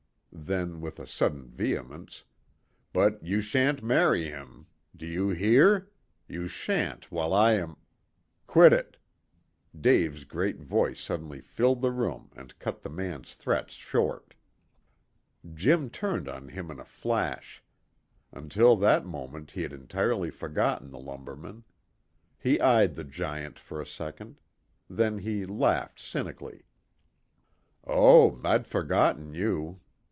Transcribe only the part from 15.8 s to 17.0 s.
turned on him in a